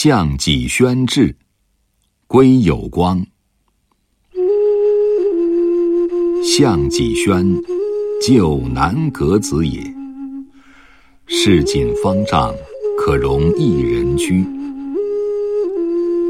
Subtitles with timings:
[0.00, 1.34] 项脊轩志，
[2.28, 3.20] 归有光。
[6.40, 7.44] 项脊轩，
[8.22, 9.82] 旧南阁子也。
[11.26, 12.54] 市井方丈，
[12.96, 14.44] 可容一人居。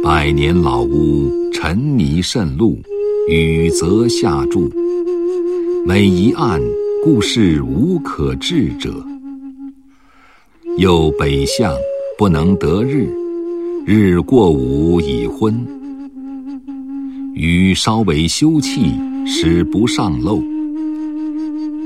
[0.00, 2.78] 百年老屋，尘泥渗露，
[3.28, 4.70] 雨泽下注。
[5.84, 6.62] 每一案，
[7.02, 9.04] 故事无可治者。
[10.78, 11.76] 又北向，
[12.16, 13.12] 不能得日，
[13.88, 15.64] 日过午已昏。
[17.34, 18.90] 余稍为休憩，
[19.24, 20.42] 使不上漏。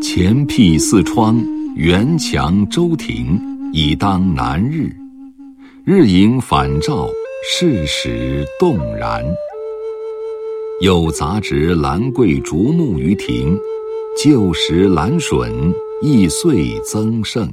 [0.00, 1.38] 前辟四窗，
[1.76, 3.38] 垣墙周庭，
[3.74, 4.90] 以当南日。
[5.84, 7.06] 日影反照，
[7.46, 9.22] 世始动然。
[10.80, 13.58] 又杂植兰桂竹木于庭。
[14.16, 15.52] 旧时兰笋
[16.00, 17.46] 亦遂增盛，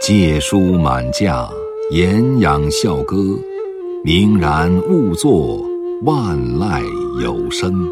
[0.00, 1.50] 借书满架，
[1.92, 3.38] 言养笑歌，
[4.02, 5.62] 明然勿作，
[6.04, 6.82] 万籁
[7.20, 7.86] 有声。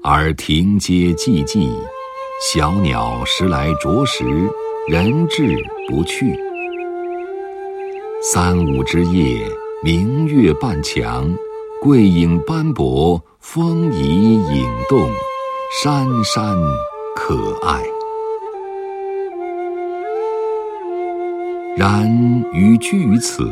[0.00, 1.68] 而庭阶寂寂，
[2.40, 4.24] 小鸟时来啄食，
[4.86, 5.56] 人至
[5.88, 6.32] 不去。
[8.22, 9.44] 三五之夜，
[9.82, 11.28] 明月半墙，
[11.80, 13.20] 桂影斑驳。
[13.40, 15.10] 风移影动，
[15.82, 16.56] 山山
[17.16, 17.82] 可爱。
[21.74, 22.06] 然
[22.52, 23.50] 余居于此，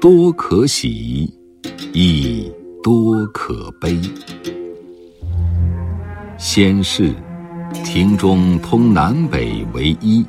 [0.00, 1.30] 多可喜，
[1.92, 2.50] 亦
[2.82, 4.00] 多可悲。
[6.38, 7.12] 先是，
[7.84, 10.24] 庭中通南北为一，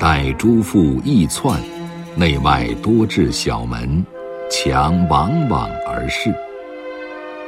[0.00, 1.62] 待诸父易窜，
[2.16, 4.04] 内外多置小门，
[4.50, 6.34] 墙往往而视。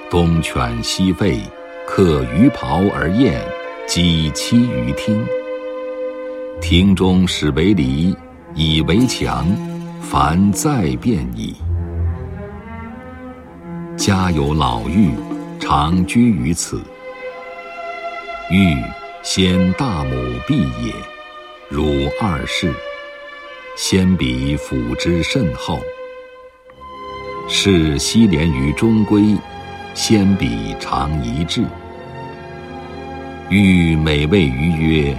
[0.09, 1.41] 东犬西吠，
[1.84, 3.43] 客鱼咆而宴，
[3.89, 5.21] 鸡栖于厅。
[6.61, 8.15] 庭中始为篱，
[8.55, 9.47] 以为强，
[10.01, 11.55] 凡再变矣。
[13.97, 15.11] 家有老妪，
[15.59, 16.81] 常居于此。
[18.50, 18.83] 妪
[19.22, 20.11] 先大母
[20.47, 20.93] 婢也，
[21.69, 22.72] 汝二世，
[23.77, 25.78] 先彼抚之甚厚。
[27.49, 29.37] 是西连于中闺。
[29.95, 31.65] 先彼常一致，
[33.49, 35.19] 欲每谓于曰：“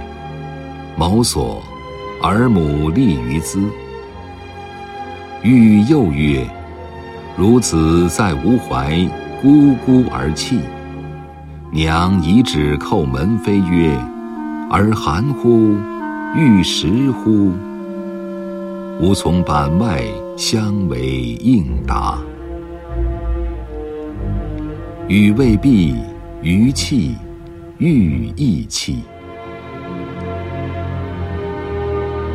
[0.96, 1.62] 某所，
[2.22, 3.60] 儿母立于兹。”
[5.42, 6.46] 欲又曰
[7.38, 8.92] ：“孺子在吾怀，
[9.42, 10.60] 咕咕而泣。”
[11.72, 13.96] 娘以指叩门扉曰
[14.70, 15.76] ：“儿寒乎？
[16.36, 17.52] 欲食乎？”
[19.00, 20.02] 吾从板外
[20.36, 22.18] 相为应答。
[25.08, 25.96] 予未必，
[26.42, 27.16] 余气，
[27.78, 29.02] 欲亦气。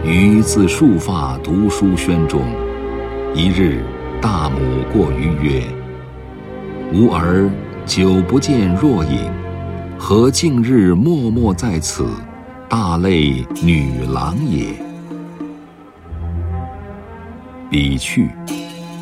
[0.05, 2.39] 余自束发读书轩中，
[3.33, 3.83] 一日，
[4.21, 4.59] 大母
[4.93, 5.63] 过于曰
[6.93, 7.49] ：“吾儿
[7.87, 9.31] 久不见若影，
[9.97, 12.05] 何近日默默在此？
[12.69, 14.67] 大类女郎也。”
[17.71, 18.29] 彼去，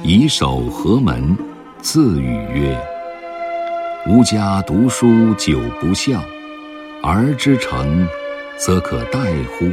[0.04, 1.36] 以手合门，
[1.82, 2.80] 自语曰。
[4.08, 6.24] 吾家读书久不孝，
[7.02, 8.08] 儿之成，
[8.56, 9.20] 则可待
[9.60, 9.70] 乎？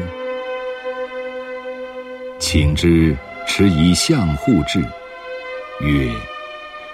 [2.41, 3.15] 请之
[3.47, 4.81] 持以相护之，
[5.81, 6.11] 曰：“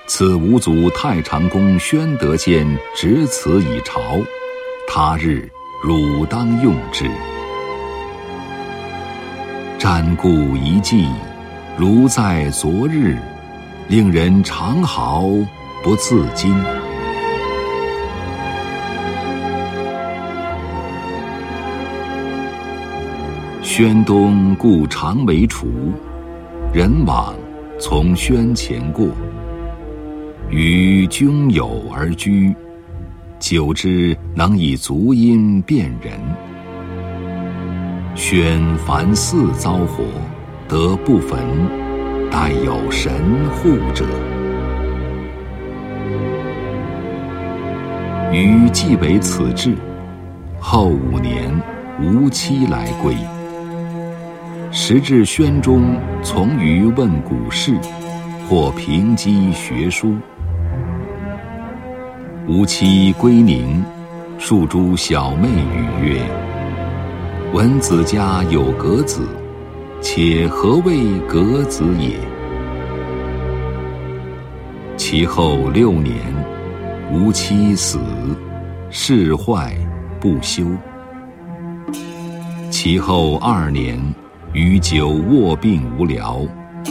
[0.08, 4.20] 此吾祖太常公宣德间执此以朝，
[4.88, 5.48] 他日
[5.84, 7.08] 汝当用之。”
[9.78, 11.06] 瞻顾一迹，
[11.78, 13.16] 如在昨日，
[13.86, 15.22] 令人长嚎
[15.84, 16.52] 不自禁。
[23.78, 25.68] 宣东故常为厨，
[26.72, 27.34] 人往
[27.78, 29.06] 从宣前过。
[30.48, 32.56] 与君友而居，
[33.38, 36.18] 久之能以足音辨人。
[38.14, 40.04] 宣凡四遭火，
[40.66, 41.38] 得不焚，
[42.30, 43.12] 待有神
[43.50, 44.06] 护者。
[48.32, 49.74] 余既为此志，
[50.58, 51.54] 后五年，
[52.00, 53.14] 无期来归。
[54.70, 57.76] 时至宣中，从于问古事，
[58.48, 60.14] 或平积学书。
[62.46, 63.82] 吾妻归宁，
[64.38, 66.20] 数诸小妹语曰
[67.54, 69.26] ：“闻子家有格子，
[70.00, 72.16] 且何谓格子也？”
[74.96, 76.16] 其后六年，
[77.12, 77.98] 吾妻死，
[78.90, 79.74] 事坏
[80.20, 80.64] 不休。
[82.70, 83.98] 其后二年。
[84.56, 86.40] 余久卧病无聊，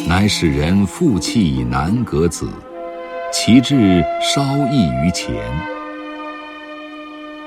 [0.08, 2.48] 乃使人负气难革子，
[3.34, 5.34] 其志稍异于前。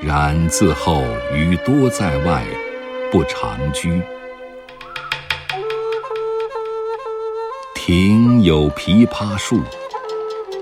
[0.03, 2.44] 然自后余多在外，
[3.12, 4.03] 不常居。
[7.76, 9.62] 庭有枇杷树，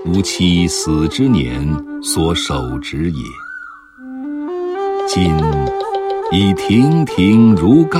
[0.05, 1.67] 吾妻死之年
[2.03, 3.23] 所手植也。
[5.07, 5.35] 今
[6.31, 7.99] 已亭亭如盖。